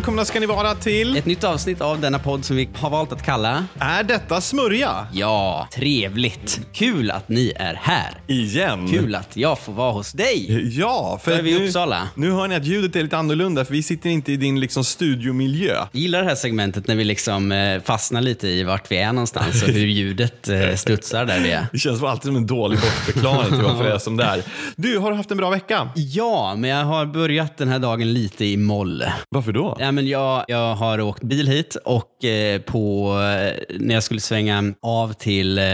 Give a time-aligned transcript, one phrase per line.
[0.00, 1.16] välkomna ska ni vara till...
[1.16, 5.06] Ett nytt avsnitt av denna podd som vi har valt att kalla Är detta smörja?
[5.12, 6.60] Ja, trevligt.
[6.72, 8.14] Kul att ni är här.
[8.26, 8.88] Igen?
[8.88, 10.68] Kul att jag får vara hos dig.
[10.78, 12.08] Ja, för Då är vi i nu, Uppsala.
[12.14, 14.84] nu hör ni att ljudet är lite annorlunda för vi sitter inte i din liksom,
[14.84, 15.74] studiomiljö.
[15.74, 19.12] Jag gillar det här segmentet när vi liksom eh, fastnar lite i vart vi är
[19.12, 21.66] någonstans och hur ljudet eh, studsar där vi är.
[21.72, 24.42] Det känns alltid som en dålig bortförklaring till varför det är som det är.
[24.76, 25.88] Du, har du haft en bra vecka?
[25.94, 29.04] Ja, men jag har börjat den här dagen lite i moll.
[29.28, 29.76] Varför då?
[29.90, 34.20] Ja, men jag, jag har åkt bil hit och eh, på, eh, när jag skulle
[34.20, 35.64] svänga av till, eh,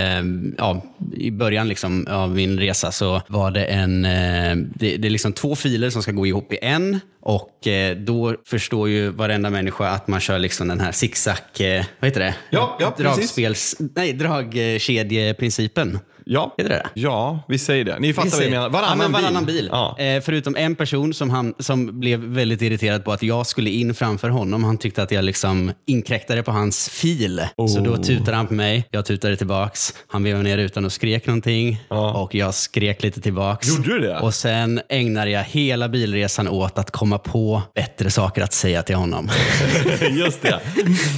[0.58, 0.82] ja,
[1.16, 5.32] i början liksom av min resa så var det en, eh, det, det är liksom
[5.32, 9.88] två filer som ska gå ihop i en och eh, då förstår ju varenda människa
[9.88, 12.34] att man kör liksom den här zigzag, eh, vad heter det?
[12.50, 13.14] Ja, ja, precis.
[13.16, 15.98] Dragspels, nej, dragkedjeprincipen.
[16.28, 16.54] Ja.
[16.58, 17.00] Heter det det?
[17.00, 17.98] Ja, vi säger det.
[17.98, 18.68] Ni fattar vad jag menar.
[18.70, 19.68] Varannan, ja, men varannan bil.
[19.72, 19.98] Ja.
[19.98, 23.94] Eh, förutom en person som, han, som blev väldigt irriterad på att jag skulle in
[23.94, 24.64] framför honom.
[24.64, 27.42] Han tyckte att jag liksom inkräktade på hans fil.
[27.68, 28.88] Så då tutade han på mig.
[28.90, 29.94] Jag tutade tillbaks.
[30.08, 31.80] Han vevade ner rutan och skrek någonting.
[32.14, 33.68] Och jag skrek lite tillbaks.
[33.68, 34.18] Gjorde du det?
[34.18, 38.96] Och sen ägnade jag hela bilresan åt att komma på bättre saker att säga till
[38.96, 39.30] honom.
[40.10, 40.60] Just det.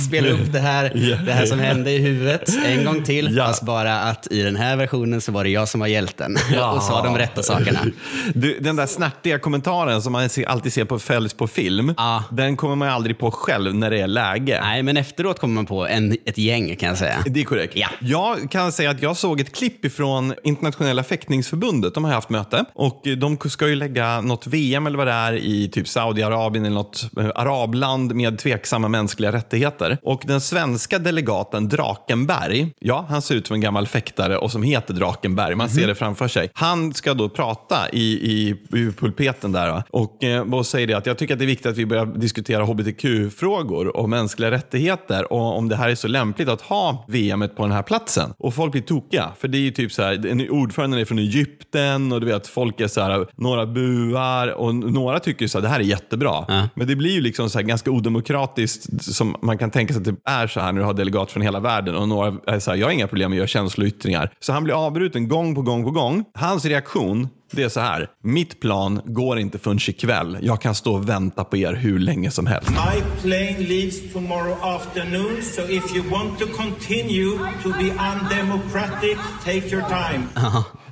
[0.09, 0.91] Spela upp det här,
[1.27, 3.37] det här som hände i huvudet en gång till.
[3.37, 3.47] Ja.
[3.47, 6.37] Fast bara att i den här versionen så var det jag som var hjälten.
[6.75, 7.81] Och sa de rätta sakerna.
[8.35, 12.25] Du, den där snärtiga kommentaren som man alltid ser på följs på film, Ja.
[12.31, 14.61] den kommer man aldrig på själv när det är läge.
[14.63, 17.17] Nej, men efteråt kommer man på en, ett gäng kan jag säga.
[17.27, 17.73] Det är korrekt.
[17.77, 17.89] Ja.
[18.01, 21.95] Jag kan säga att jag såg ett klipp ifrån Internationella fäktningsförbundet.
[21.95, 25.33] De har haft möte och de ska ju lägga något VM eller vad det är
[25.33, 29.99] i typ Saudiarabien eller något eh, arabland med tveksamma mänskliga rättigheter.
[30.03, 34.63] Och den svenska delegaten Drakenberg, ja, han ser ut som en gammal fäktare och som
[34.63, 35.55] heter Drakenberg.
[35.55, 36.51] Man ser det framför sig.
[36.55, 41.07] Han ska då prata i, i, i pulpeten där och, eh, och säger det att
[41.07, 45.59] jag tycker att det är viktigt att vi börjar diskutera hbtq-frågor och mänskliga rättigheter och
[45.59, 48.35] om det här är så lämpligt att ha VM på den här platsen.
[48.39, 51.19] Och folk blir tokiga, för det är ju typ så här, en ordförande är från
[51.19, 55.63] Egypten och du vet, folk är så här, några buar och några tycker så här,
[55.63, 56.45] det här är jättebra.
[56.49, 56.69] Ja.
[56.75, 60.05] Men det blir ju liksom så här ganska odemokratiskt som man kan tänka sig att
[60.05, 62.71] det är så här när du har delegat från hela världen och några är så
[62.71, 64.33] här, jag har inga problem med att göra känsloyttringar.
[64.41, 66.25] Så han blir avbruten gång på gång på gång.
[66.35, 70.39] Hans reaktion det är så här, mitt plan går inte förrän ikväll.
[70.43, 72.71] Jag kan stå och vänta på er hur länge som helst.
[72.71, 79.69] My plane leaves tomorrow afternoon, so if you want to continue to be undemocratic, take
[79.75, 80.25] your time.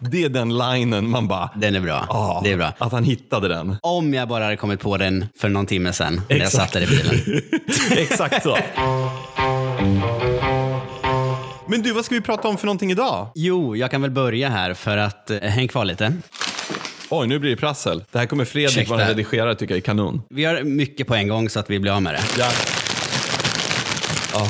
[0.01, 2.07] Det är den linen man bara, Den är bra.
[2.09, 2.73] ah, Det är bra.
[2.79, 3.77] att han hittade den.
[3.83, 6.81] Om jag bara hade kommit på den för någon timme sedan när jag satt där
[6.83, 7.43] i bilen.
[7.99, 8.57] Exakt så.
[11.69, 13.29] Men du, vad ska vi prata om för någonting idag?
[13.35, 16.13] Jo, jag kan väl börja här för att eh, häng kvar lite.
[17.11, 18.05] Oj, nu blir det prassel.
[18.13, 18.95] Det här kommer Fredrik, Ursäkta.
[18.95, 20.23] vara redigerare, tycker jag är kanon.
[20.31, 22.23] Vi har mycket på en gång så att vi blir av med det.
[22.39, 22.51] Ja.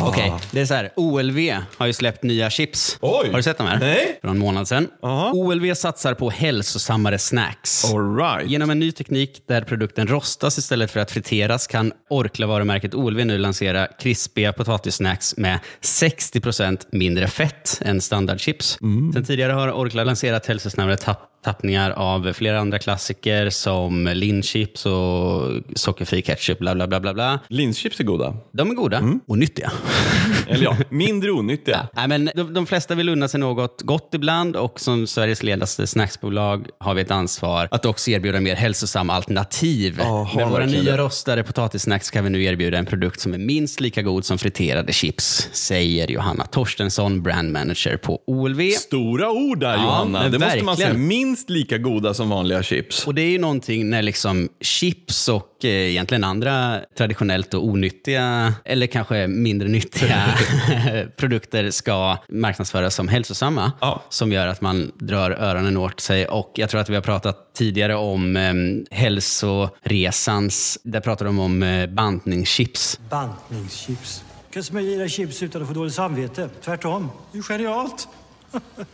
[0.00, 0.92] Okej, det är så här.
[0.96, 1.38] OLV
[1.76, 2.98] har ju släppt nya chips.
[3.00, 3.28] Oj.
[3.30, 3.78] Har du sett dem här?
[3.78, 4.18] Nej.
[4.20, 4.88] För någon månad sedan.
[5.02, 5.32] Aha.
[5.34, 7.84] OLV satsar på hälsosammare snacks.
[7.84, 8.50] All right.
[8.50, 13.38] Genom en ny teknik där produkten rostas istället för att friteras kan Orkla-varumärket OLV nu
[13.38, 18.78] lansera krispiga potatissnacks med 60% mindre fett än standardchips.
[18.82, 19.12] Mm.
[19.12, 25.42] Sen tidigare har Orkla lanserat hälsosammare tapp tappningar av flera andra klassiker som linchips och
[25.74, 27.14] sockerfri ketchup, bla bla bla bla.
[27.14, 27.38] bla.
[27.48, 28.36] Linschips är goda.
[28.52, 29.72] De är goda och nyttiga.
[30.48, 31.88] Eller ja, mindre onyttiga.
[31.92, 35.66] Nej, men de, de flesta vill unna sig något gott ibland och som Sveriges ledande
[35.66, 39.96] snacksbolag har vi ett ansvar att också erbjuda mer hälsosamma alternativ.
[39.98, 43.34] Ja, har Med våra verkligen nya rostade potatissnacks kan vi nu erbjuda en produkt som
[43.34, 48.70] är minst lika god som friterade chips, säger Johanna Torstensson, brand manager på OLV.
[48.70, 50.22] Stora ord där Johanna.
[50.22, 50.88] men Det måste man säga.
[50.88, 51.08] verkligen.
[51.36, 53.06] Minst lika goda som vanliga chips.
[53.06, 58.54] Och det är ju någonting när liksom chips och eh, egentligen andra traditionellt och onyttiga,
[58.64, 60.24] eller kanske mindre nyttiga
[61.16, 63.72] produkter ska marknadsföras som hälsosamma.
[63.80, 64.02] Ja.
[64.08, 66.28] Som gör att man drar öronen åt sig.
[66.28, 71.62] Och jag tror att vi har pratat tidigare om eh, hälsoresans, där pratade de om
[71.62, 73.00] eh, bantningschips.
[73.10, 74.24] Bantningschips.
[74.50, 76.48] Kan smörja dig chips utan att få dåligt samvete.
[76.64, 77.10] Tvärtom.
[77.32, 78.08] Det är genialt.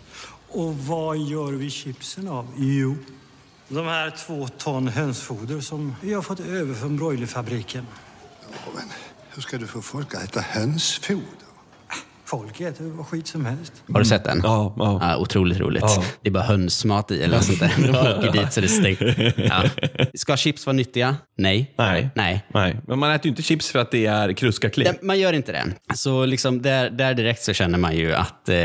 [0.52, 2.48] Och vad gör vi chipsen av?
[2.56, 2.96] Jo,
[3.68, 7.86] de här två ton hönsfoder som vi har fått över från broilerfabriken.
[8.50, 8.84] Ja, men
[9.30, 11.51] hur ska du få folk att äta hönsfoder?
[12.32, 13.72] Folk äter vad skit som helst.
[13.92, 14.40] Har du sett den?
[14.44, 15.16] Ja, ja.
[15.16, 15.82] otroligt roligt.
[15.82, 16.04] Ja.
[16.22, 17.72] Det är bara hönsmat i eller något sånt där.
[17.78, 19.00] De åker dit så det stängt.
[19.36, 19.62] Ja.
[20.14, 21.16] Ska chips vara nyttiga?
[21.36, 21.74] Nej.
[21.78, 22.10] Nej.
[22.14, 22.44] Nej.
[22.54, 24.88] Nej, men man äter ju inte chips för att det är kruskaklipp.
[24.88, 25.94] Ja, Man gör inte det.
[25.94, 28.56] Så liksom där, där direkt så känner man ju att eh,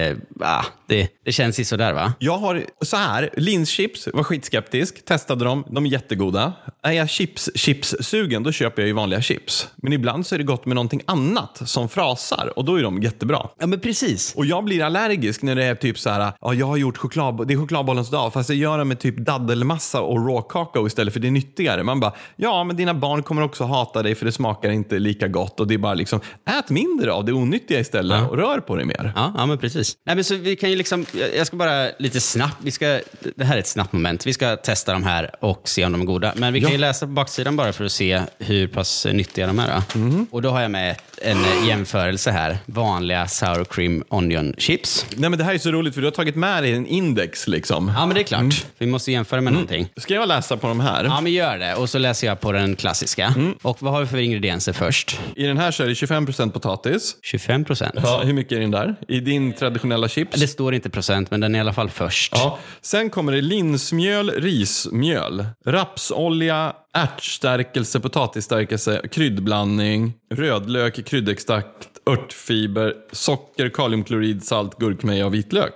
[0.41, 2.13] ah, det, det känns ju sådär va?
[2.19, 6.53] Jag har så här, linschips, var skitskeptisk, testade dem, de är jättegoda.
[6.83, 9.67] Är jag chips, chips-sugen, då köper jag ju vanliga chips.
[9.75, 13.01] Men ibland så är det gott med någonting annat som frasar och då är de
[13.01, 13.49] jättebra.
[13.59, 14.33] Ja men precis.
[14.35, 17.47] Och jag blir allergisk när det är typ så här, ja, jag har gjort choklad,
[17.47, 21.19] det är chokladbollens dag, fast jag gör det med typ daddelmassa och råkakao istället för
[21.19, 21.83] det är nyttigare.
[21.83, 25.27] Man bara, ja men dina barn kommer också hata dig för det smakar inte lika
[25.27, 26.19] gott och det är bara liksom,
[26.59, 29.11] ät mindre av det onyttiga istället och rör på dig mer.
[29.15, 29.93] Ja, ja men precis.
[30.05, 31.05] Nej, men så vi kan ju liksom,
[31.37, 32.99] jag- ska bara lite snabbt, vi ska,
[33.35, 34.25] det här är ett snabbt moment.
[34.27, 36.33] Vi ska testa de här och se om de är goda.
[36.35, 36.73] Men vi kan Ja.
[36.73, 39.81] ju läsa på baksidan bara för att se hur pass nyttiga de är.
[39.95, 40.27] Mhm.
[40.31, 42.57] Och då har jag med ett, en jämförelse här.
[42.65, 45.05] Vanliga sour cream onion chips.
[45.15, 47.47] Nej men det här är så roligt för du har tagit med dig en index
[47.47, 47.91] liksom.
[47.95, 48.65] Ja, men det är klart.
[48.77, 49.89] Vi måste jämföra med någonting.
[49.97, 51.03] Ska jag läsa på de här?
[51.03, 51.75] Ja, men gör det.
[51.75, 53.33] Och så läser jag på den klassiska.
[53.61, 55.19] Och vad har vi för ingredienser först?
[55.35, 57.15] I den här så är det 25% potatis.
[57.23, 57.95] 25 procent.
[58.03, 58.95] Ja, hur mycket är den där?
[59.07, 60.39] I din traditionella chips?
[60.39, 62.33] Det står inte procent, men den är i alla fall först.
[62.35, 62.59] Ja.
[62.81, 74.79] Sen kommer det linsmjöl, rismjöl, rapsolja, ärtstärkelse, potatisstärkelse, kryddblandning, rödlök, kryddextrakt, örtfiber, socker, kaliumklorid, salt,
[74.79, 75.73] gurkmeja och vitlök.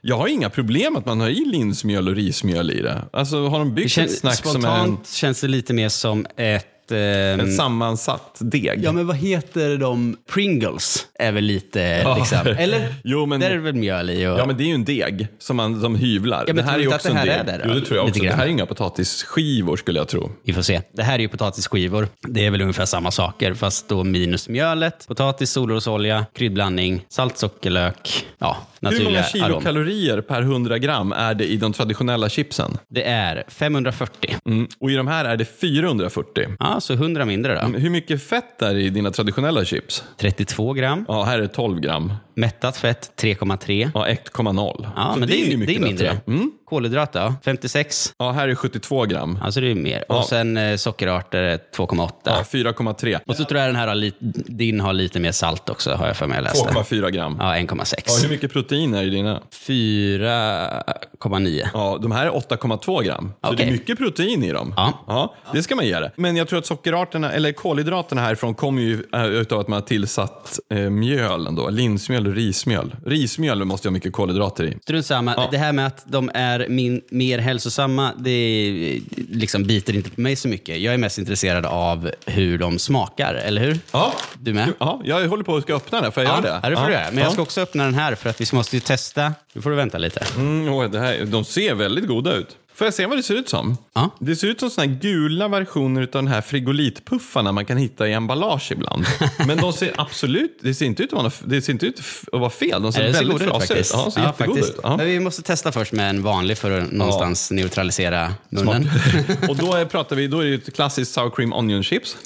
[0.00, 3.02] Jag har inga problem att man har i linsmjöl och rismjöl i det.
[3.12, 5.74] Alltså har de Det byggt ett känns, snack som är en, spontant känns det lite
[5.74, 6.66] mer som ett...
[6.92, 8.80] ehm, en sammansatt deg.
[8.82, 10.16] Ja, men vad heter de?
[10.32, 12.38] Pringles är väl lite, liksom.
[12.58, 12.94] Eller?
[13.04, 14.38] Jo, men- Där är det väl mjöl i och...
[14.38, 16.44] Ja, men det är ju en deg som man som hyvlar.
[16.46, 17.54] men det här är inte också att det en här deg.
[17.54, 17.70] är det då?
[17.74, 18.22] Jo, det tror jag också.
[18.22, 20.30] Det här är inga potatisskivor skulle jag tro.
[20.44, 20.80] Vi får se.
[20.92, 22.08] Det här är ju potatisskivor.
[22.28, 28.26] Det är väl ungefär samma saker, fast då minus mjölet, potatis, solrosolja, kryddblandning, salt, sockerlök,
[28.38, 28.56] ja,
[28.90, 32.78] Hur många kilokalorier per 100 gram är det i de traditionella chipsen?
[32.88, 34.36] Det är 540.
[34.46, 34.68] Mm.
[34.80, 36.44] Och i de här är det 440.
[36.58, 37.78] Ja, så 100 mindre då.
[37.78, 40.04] Hur mycket fett är det i dina traditionella chips?
[40.20, 41.04] 32 gram.
[41.08, 42.12] Ja, här är det 12 gram.
[42.34, 43.90] Mättat fett 3,3.
[43.94, 44.86] Ja, 1,0.
[44.96, 45.90] Ja, Så men det, är, det är mindre.
[45.90, 46.20] bättre.
[46.26, 46.50] Mm.
[46.66, 47.34] Kolhydrat då?
[47.44, 48.14] 56.
[48.18, 49.38] Ja, här är 72 gram.
[49.42, 50.04] Alltså det är mer.
[50.08, 50.18] Ja.
[50.18, 52.10] Och sen eh, sockerarter är 2,8.
[52.24, 53.18] Ja, 4,3.
[53.26, 54.16] Och så tror jag den här har lite,
[54.46, 56.68] din har lite mer salt också, har jag för mig jag läste.
[56.68, 57.36] 2,4 gram.
[57.40, 57.94] Ja, 1,6.
[58.06, 59.40] Ja, hur mycket protein är i dina?
[59.66, 61.68] 4,9.
[61.74, 63.32] Ja, de här är 8,2 gram.
[63.40, 63.56] Så Okej.
[63.56, 64.74] det är mycket protein i dem.
[64.76, 65.34] Ja.
[65.52, 66.12] det ska man ge det.
[66.16, 69.86] Men jag tror att sockerarterna, eller kolhydraterna härifrån kommer ju eh, utav att man har
[69.86, 71.70] tillsatt eh, mjöl ändå.
[71.70, 72.96] Linsmjöl och rismjöl.
[73.06, 74.78] Rismjöl måste ju ha mycket kolhydrater i.
[74.82, 75.48] Strunt samma.
[75.50, 79.00] Det här med att de är min, mer hälsosamma, det
[79.30, 80.78] liksom biter inte på mig så mycket.
[80.80, 83.78] Jag är mest intresserad av hur de smakar, eller hur?
[83.92, 84.14] Ja.
[84.40, 84.72] Du med?
[84.78, 86.12] Ja, jag håller på att ska öppna den.
[86.12, 86.60] Får jag Ja, göra det?
[86.62, 86.98] ja, det får du Ja.
[87.00, 87.10] göra.
[87.12, 89.34] Men jag ska också öppna den här för att vi måste ju testa.
[89.52, 90.24] Nu får du vänta lite.
[90.36, 92.56] Mm, åh, det här, de ser väldigt goda ut.
[92.76, 93.76] Får jag se vad det ser ut som?
[93.94, 94.10] Ja.
[94.20, 98.12] Det ser ut som såna gula versioner av de här frigolitpuffarna man kan hitta i
[98.12, 99.06] emballage ibland.
[99.46, 102.00] Men de ser absolut, det ser inte ut att vara, det ser inte ut
[102.32, 102.82] att vara fel.
[102.82, 103.90] De ser Ja, ser väldigt frasiga ut.
[103.92, 104.68] Ja, ser jättegoda faktiskt.
[104.74, 104.80] ut.
[104.82, 104.96] Ja.
[104.96, 108.90] Men vi måste testa först med en vanlig för att någonstans neutralisera munnen.
[109.48, 112.16] Och då pratar vi, då är det ju ett klassiskt sour cream onion chips.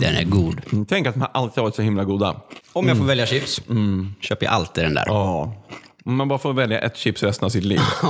[0.00, 0.60] Den är god.
[0.72, 2.40] Mm, Tänk att de här alltid har varit så himla goda.
[2.72, 3.60] Om jag får välja chips
[4.20, 5.04] köper jag alltid den där.
[5.06, 5.52] Ja.
[6.08, 7.80] Man bara får välja ett chips resten av sitt liv.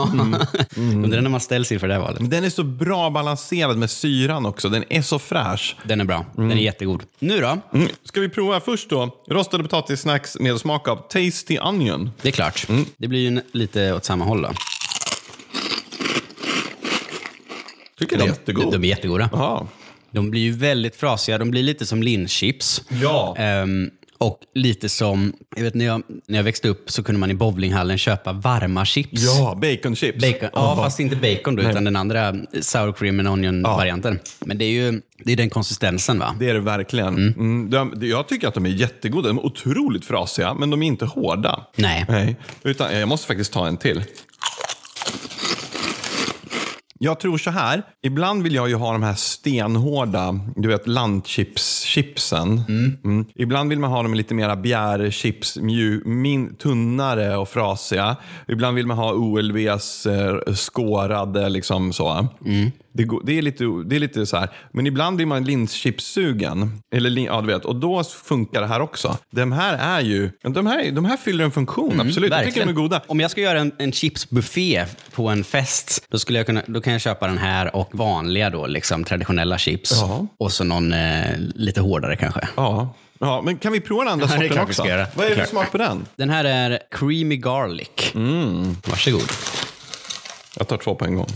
[0.76, 2.30] Undrar när man ställs inför det här valet.
[2.30, 4.68] Den är så bra balanserad med syran också.
[4.68, 5.76] Den är så fräsch.
[5.84, 6.24] Den är bra.
[6.34, 7.02] Den är jättegod.
[7.18, 7.58] Nu då?
[7.74, 7.88] Mm.
[8.04, 9.16] Ska vi prova först då?
[9.28, 12.10] Rostade potatissnacks med smak av Tasty Onion.
[12.22, 12.68] Det är klart.
[12.68, 12.84] Mm.
[12.96, 14.50] Det blir ju en- lite åt samma håll då.
[17.98, 18.72] Tycker det är jättegod.
[18.72, 19.28] De är jättegoda.
[19.32, 19.66] Ja.
[20.10, 21.38] De blir ju väldigt frasiga.
[21.38, 22.82] De blir lite som linschips.
[23.02, 23.34] Ja.
[23.38, 27.30] Ehm, och lite som, jag vet när jag, när jag växte upp så kunde man
[27.30, 29.22] i bowlinghallen köpa varma chips.
[29.22, 30.20] Ja, baconchips.
[30.20, 30.48] Bacon.
[30.52, 34.18] Ja, fast inte bacon då, utan den andra sour cream and onion-varianten.
[34.40, 36.36] Men det är ju det är den konsistensen va?
[36.38, 37.14] Det är det verkligen.
[37.16, 37.70] Mm.
[37.70, 39.28] De, jag tycker att de är jättegoda.
[39.28, 41.66] De är otroligt frasiga, men de är inte hårda.
[41.76, 42.04] Nej.
[42.08, 42.36] Nej.
[42.62, 44.02] Utan, jag måste faktiskt ta en till.
[46.98, 47.82] Jag tror så här.
[48.02, 52.62] Ibland vill jag ju ha de här stenhårda, du vet landchips-chipsen.
[53.04, 53.24] Mm.
[53.34, 55.56] Ibland vill man ha dem lite mera bjärchips,
[56.04, 58.16] min, tunnare och frasiga.
[58.48, 62.28] Ibland vill man ha OLVs eh, skårade, liksom så.
[62.96, 64.48] Det, går, det, är lite, det är lite så här.
[64.72, 66.82] Men ibland blir man linschips-sugen.
[66.94, 69.18] Eller, ja, du vet, och då funkar det här också.
[69.30, 72.30] De här är ju, de här, de här fyller en funktion, absolut.
[72.30, 73.02] Jag tycker de är goda.
[73.06, 74.84] Om jag ska göra en, en chipsbuffé
[75.14, 78.50] på en fest, då, skulle jag kunna, då kan jag köpa den här och vanliga
[78.50, 79.92] då, liksom, traditionella chips.
[79.92, 80.26] Ja.
[80.38, 82.48] Och så någon eh, lite hårdare kanske.
[82.56, 82.94] Ja.
[83.18, 84.82] Ja, men kan vi prova den andra det är sorten också?
[84.82, 85.48] Vad är det för Klart.
[85.48, 86.06] smak på den?
[86.16, 88.12] Den här är creamy garlic.
[88.14, 88.76] Mm.
[88.86, 89.30] Varsågod.
[90.58, 91.28] Jag tar två på en gång.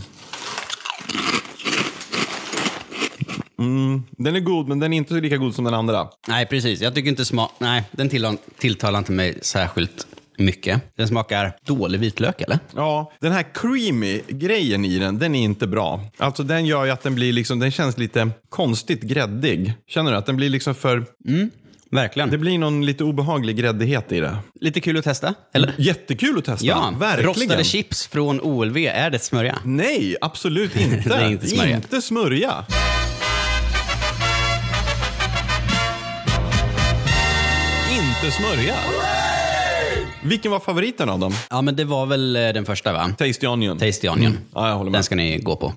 [3.61, 6.09] Mm, den är god, men den är inte lika god som den andra.
[6.29, 6.81] Nej, precis.
[6.81, 7.51] Jag tycker inte smak...
[7.59, 10.07] Nej, den till, tilltalar inte mig särskilt
[10.39, 10.81] mycket.
[10.97, 12.59] Den smakar dålig vitlök, eller?
[12.77, 16.01] Ja, den här creamy grejen i den, den är inte bra.
[16.19, 19.73] Alltså den gör ju att den blir liksom, den känns lite konstigt gräddig.
[19.89, 21.05] Känner du att den blir liksom för,
[21.91, 22.31] Verkligen.
[22.31, 24.37] det blir någon lite obehaglig gräddighet i det.
[24.61, 25.75] Lite kul att testa, eller?
[25.79, 27.29] Jättekul att testa, Ja, verkligen.
[27.35, 29.59] rostade chips från OLV, är det smörja?
[29.65, 31.09] Nej, absolut inte.
[31.09, 31.77] Det är inte smörja.
[31.77, 32.65] Inte smörja.
[38.25, 38.75] Inte smörja.
[40.23, 41.33] Vilken var favoriten av dem?
[41.51, 43.11] Ja, men det var väl eh, den första, va?
[43.19, 43.79] Tasty Onion.
[43.79, 44.39] Tasty Onion.
[44.55, 44.99] Ja, jag håller med.
[44.99, 45.73] Den ska ni gå på.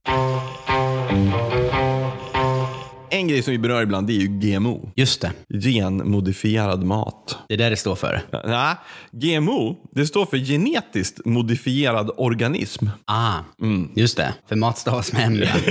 [3.13, 4.89] En grej som vi berör ibland det är ju GMO.
[4.96, 5.32] Just det.
[5.60, 7.38] Genmodifierad mat.
[7.48, 8.22] Det är det det står för.
[8.46, 8.75] Nej,
[9.12, 12.86] GMO, det står för genetiskt modifierad organism.
[13.05, 13.34] Ah,
[13.96, 14.34] just det.
[14.50, 15.39] För mat stavas med M.
[15.43, 15.48] ja.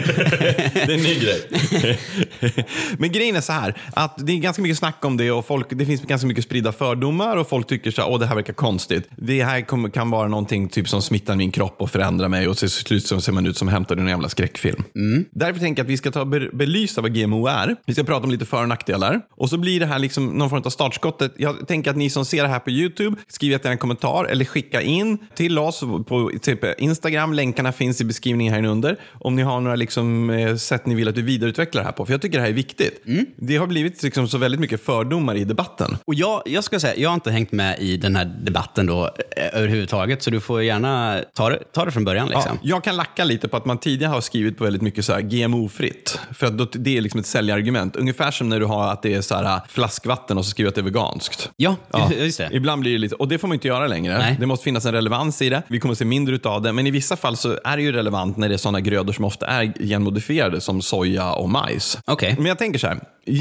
[0.75, 1.99] Det är en ny grej.
[2.99, 5.66] Men grejen är så här, att det är ganska mycket snack om det och folk,
[5.70, 8.52] det finns ganska mycket spridda fördomar och folk tycker så här, åh det här verkar
[8.52, 9.08] konstigt.
[9.16, 12.56] Det här kommer, kan vara någonting typ som smittar min kropp och förändrar mig och
[12.56, 14.84] till slut så ser man ut som hämtad ur en jävla skräckfilm.
[15.30, 17.76] Därför tänker jag att vi ska ta be- belysa vad GMO är.
[17.86, 19.20] Vi ska prata om lite för och nackdelar.
[19.30, 21.32] Och så blir det här liksom någon form av startskottet.
[21.36, 24.44] Jag tänker att ni som ser det här på YouTube, skriv gärna en kommentar eller
[24.44, 27.32] skicka in till oss på typ Instagram.
[27.32, 28.98] Länkarna finns i beskrivningen här under.
[29.12, 32.06] Om ni har några liksom, eh, sätt ni vill att vi vidareutvecklar det här på.
[32.06, 33.02] För jag tycker det här är viktigt.
[33.36, 35.96] Det har blivit liksom så väldigt mycket fördomar i debatten.
[36.04, 39.04] Och jag, jag ska säga, jag har inte hängt med i den här debatten då
[39.36, 42.28] eh, överhuvudtaget, så du får gärna ta det, ta det från början.
[42.28, 42.58] Liksom.
[42.62, 45.12] Ja, jag kan lacka lite på att man tidigare har skrivit på väldigt mycket så
[45.12, 46.18] här GMO-fritt.
[46.34, 47.96] För att då, det är liksom ett säljargument.
[47.96, 50.74] Ungefär som när du har att det är så här flaskvatten och så skriver att
[50.74, 51.50] det är veganskt.
[51.56, 51.76] Ja,
[52.18, 52.48] just det.
[52.52, 54.18] Ibland blir det lite, och det får man inte göra längre.
[54.18, 54.36] Nej.
[54.40, 55.62] Det måste finnas en relevans i det.
[55.68, 56.72] Vi kommer att se mindre av det.
[56.72, 59.24] Men i vissa fall så är det ju relevant när det är sådana grödor som
[59.24, 61.98] ofta är genmodifierade som soja och majs.
[62.04, 62.34] Okej.
[62.36, 63.00] Men jag tänker så här.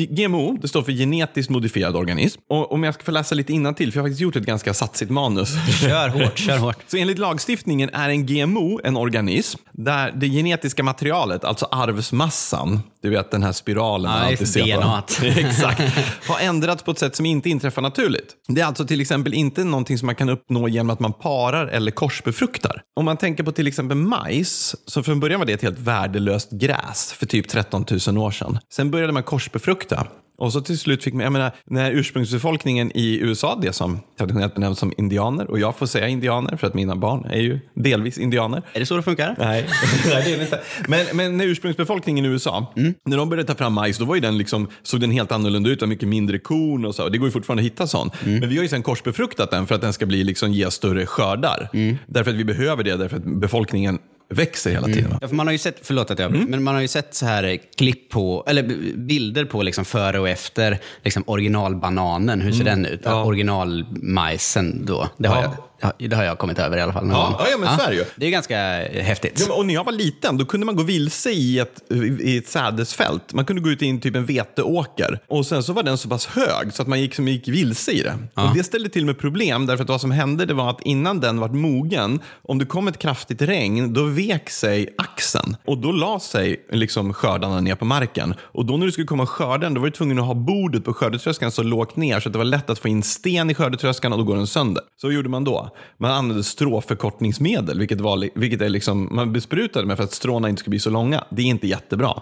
[0.09, 2.41] GMO, det står för genetiskt modifierad organism.
[2.49, 4.73] Och om jag ska få läsa lite innantill, för jag har faktiskt gjort ett ganska
[4.73, 5.49] satsigt manus.
[5.81, 6.77] Kör hårt, kör hårt.
[6.87, 13.09] Så enligt lagstiftningen är en GMO en organism där det genetiska materialet, alltså arvsmassan, du
[13.09, 14.81] vet den här spiralen Ja, alltid just.
[14.81, 15.19] DNAt.
[15.23, 15.81] Exakt.
[16.27, 18.35] Har ändrats på ett sätt som inte inträffar naturligt.
[18.47, 21.67] Det är alltså till exempel inte någonting som man kan uppnå genom att man parar
[21.67, 22.81] eller korsbefruktar.
[22.95, 26.51] Om man tänker på till exempel majs, så från början var det ett helt värdelöst
[26.51, 28.59] gräs för typ 13 000 år sedan.
[28.73, 30.07] Sen började man korsbefrukta.
[30.41, 34.55] Och så till slut fick man, jag menar, när ursprungsbefolkningen i USA, det som traditionellt
[34.55, 38.17] benämns som indianer, och jag får säga indianer för att mina barn är ju delvis
[38.17, 38.61] indianer.
[38.73, 39.35] Är det så det funkar?
[39.39, 39.67] Nej,
[40.05, 40.61] Nej det är det inte.
[40.87, 42.73] Men, men när ursprungsbefolkningen i USA,
[43.05, 45.69] när de började ta fram majs, då var ju den liksom, såg den helt annorlunda
[45.69, 47.09] ut, mycket mindre korn och så.
[47.09, 48.09] Det går ju fortfarande att hitta sån.
[48.23, 51.05] Men vi har ju sen korsbefruktat den för att den ska bli, liksom, ge större
[51.05, 51.69] skördar.
[52.07, 53.99] Därför att vi behöver det, därför att befolkningen
[54.31, 55.09] växer hela tiden.
[55.09, 55.17] va?
[55.21, 56.49] Ja, för man har ju sett, förlåt att jag Mm.
[56.49, 58.63] men man har ju sett så här eh, klipp på, eller
[58.97, 62.41] bilder på liksom före och efter liksom originalbananen.
[62.41, 63.05] Hur ser den ut?
[63.05, 63.17] Mm.
[63.17, 63.23] Ja.
[63.25, 65.09] Originalmajsen då.
[65.17, 65.41] Det har, Ja.
[65.43, 65.51] jag,
[65.97, 67.09] det har jag kommit över i alla fall.
[67.09, 68.05] Ja, ja, ja, men så är det ju.
[68.15, 68.57] Det är ganska
[69.01, 69.45] häftigt.
[69.47, 72.47] Ja, och när jag var liten då kunde man gå vilse i ett, i ett
[72.47, 73.33] sädesfält.
[73.33, 75.19] Man kunde gå ut i en, typ en veteåker.
[75.27, 77.91] Och sen så var den så pass hög så att man gick, som gick vilse
[77.91, 78.17] i det.
[78.33, 81.19] Och det ställde till med problem därför att vad som hände det var att innan
[81.19, 85.55] den var mogen, om det kom ett kraftigt regn, då vek sig axeln.
[85.65, 88.33] Och då la sig liksom skördarna ner på marken.
[88.41, 90.33] Och då när du skulle komma och skörda den, då var du tvungen att ha
[90.33, 93.49] bordet på skördetröskan så lågt ner så att det var lätt att få in sten
[93.49, 94.83] i skördetröskan och då går den sönder.
[95.01, 95.70] Så vad gjorde man då?
[95.97, 100.59] Man använde stråförkortningsmedel, vilket, var, vilket är liksom, man besprutade med för att stråna inte
[100.59, 101.23] skulle bli så långa.
[101.29, 102.21] Det är inte jättebra.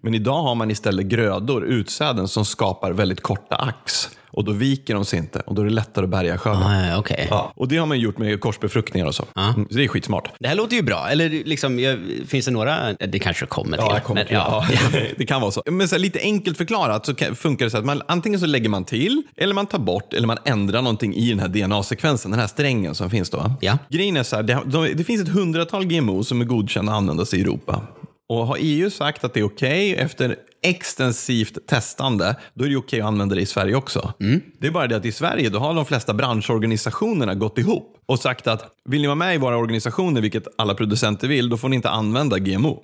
[0.00, 4.08] Men idag har man istället grödor, utsäden, som skapar väldigt korta ax.
[4.32, 6.62] Och då viker de sig inte och då är det lättare att bärga skörden.
[6.62, 7.26] Ah, ja, okej.
[7.30, 9.24] Ja, och det har man gjort med korsbefruktningar och så.
[9.36, 10.30] Mm, så det är skitsmart.
[10.38, 11.08] Det här låter ju bra.
[11.08, 12.92] Eller liksom, jag, finns det några?
[12.92, 13.86] Det kanske kommer till.
[13.88, 14.36] Ja, jag kommer men, till.
[14.36, 14.66] Ja.
[15.16, 15.62] det kan vara så.
[15.66, 18.68] Men så här, lite enkelt förklarat så funkar det så att man antingen så lägger
[18.68, 22.40] man till, eller man tar bort, eller man ändrar någonting i den här DNA-sekvensen, den
[22.40, 23.54] här strängen som finns då.
[23.60, 23.78] Ja.
[23.88, 26.98] Grejen är så här, det, de, det finns ett hundratal GMO som är godkända att
[26.98, 27.82] användas i Europa.
[28.28, 33.00] Och har EU sagt att det är okej efter extensivt testande, då är det okej
[33.00, 34.12] att använda det i Sverige också.
[34.58, 38.18] Det är bara det att i Sverige då har de flesta branschorganisationerna gått ihop och
[38.18, 41.68] sagt att vill ni vara med i våra organisationer, vilket alla producenter vill, då får
[41.68, 42.82] ni inte använda GMO.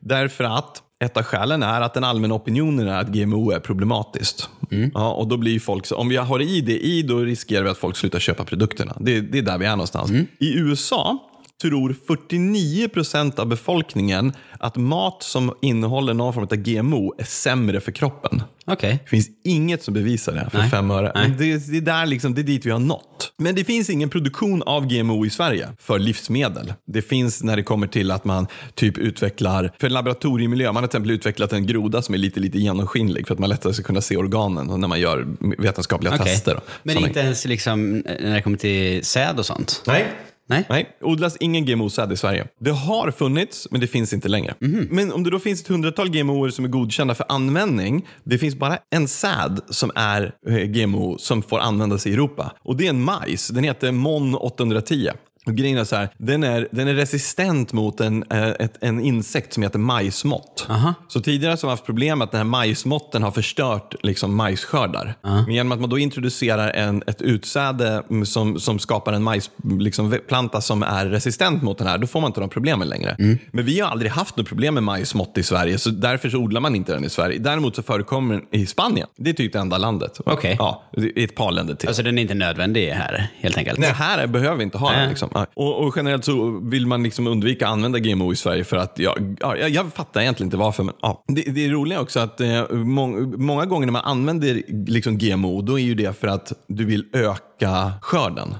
[0.00, 4.48] Därför att ett av skälen är att den allmänna opinionen är att GMO är problematiskt.
[4.94, 7.78] Ja, och då blir folk, om vi har i det i, då riskerar vi att
[7.78, 8.96] folk slutar köpa produkterna.
[9.00, 10.10] Det, det är där vi är någonstans.
[10.38, 11.30] I USA
[11.68, 17.80] tror 49 procent av befolkningen att mat som innehåller någon form av GMO är sämre
[17.80, 18.42] för kroppen.
[18.66, 18.98] Okej.
[19.04, 20.70] Det finns inget som bevisar det för Nej.
[20.70, 21.12] fem öre.
[21.14, 23.32] Men det, det, är där liksom, det är dit vi har nått.
[23.36, 26.72] Men det finns ingen produktion av GMO i Sverige för livsmedel.
[26.86, 30.96] Det finns när det kommer till att man typ utvecklar, för laboratoriemiljö, man har till
[30.96, 34.00] exempel utvecklat en groda som är lite, lite genomskinlig för att man lättare ska kunna
[34.00, 35.26] se organen när man gör
[35.58, 36.26] vetenskapliga Okej.
[36.26, 36.60] tester.
[36.82, 39.82] Men inte ens liksom, när det kommer till säd och sånt?
[39.86, 40.06] Nej.
[40.46, 40.66] Nej?
[40.68, 42.46] Nej, odlas ingen GMO-säd i Sverige.
[42.60, 44.54] Det har funnits, men det finns inte längre.
[44.60, 44.88] Mhm.
[44.90, 48.54] Men om det då finns ett hundratal GMO som är godkända för användning, det finns
[48.56, 52.52] bara en säd som är eh, GMO som får användas i Europa.
[52.64, 53.48] Och det är en majs.
[53.48, 55.10] Den heter MON 810.
[55.46, 59.00] Och grejen är så här, den är, den är resistent mot en, eh, ett, en
[59.00, 60.68] insekt som heter majsmått.
[61.08, 65.14] Så tidigare så har vi haft problem att den här majsmåtten har förstört liksom, majsskördar.
[65.22, 69.84] Men genom att man då introducerar en, ett utsäde mm, som, som skapar en majsplanta
[69.84, 73.16] liksom, planta som är resistent mot den här, då får man inte de problemen längre.
[73.50, 76.60] Men vi har aldrig haft något problem med majsmått i Sverige, så därför så odlar
[76.60, 77.38] man inte den i Sverige.
[77.38, 79.08] Däremot så förekommer den i Spanien.
[79.16, 80.20] Det är typ det enda landet.
[80.26, 80.56] Okej.
[80.58, 81.88] Ja, i ett par länder till.
[81.88, 83.78] Alltså den är inte nödvändig här, helt enkelt?
[83.78, 84.98] Nej, här behöver vi inte ha den.
[84.98, 85.08] Nej.
[85.08, 85.28] Liksom.
[85.54, 88.98] Och, och generellt så vill man liksom undvika att använda GMO i Sverige för att,
[88.98, 90.82] ja, ja, jag, jag fattar egentligen inte varför.
[90.82, 91.24] Men, ja.
[91.28, 95.62] det, det är roliga också att eh, mång, många gånger när man använder liksom, GMO,
[95.62, 98.54] då är ju det för att du vill öka skörden.